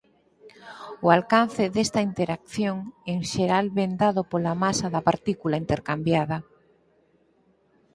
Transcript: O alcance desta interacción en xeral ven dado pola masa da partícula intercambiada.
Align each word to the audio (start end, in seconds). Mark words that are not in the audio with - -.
O 1.05 1.07
alcance 1.17 1.63
desta 1.75 1.99
interacción 2.09 2.77
en 3.11 3.19
xeral 3.31 3.65
ven 3.77 3.91
dado 4.03 4.21
pola 4.31 4.53
masa 4.63 4.87
da 4.95 5.05
partícula 5.09 5.61
intercambiada. 5.63 6.37